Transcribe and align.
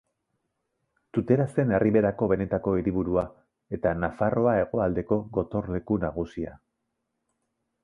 Tutera 1.17 1.43
zen 1.55 1.73
Erriberako 1.79 2.29
benetako 2.31 2.73
hiriburua 2.79 3.25
eta 3.79 3.93
Nafarroa 4.05 4.57
hegoaldeko 4.63 5.21
gotorleku 5.39 6.01
nagusia. 6.09 6.59